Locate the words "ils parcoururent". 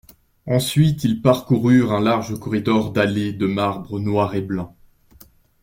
1.03-1.93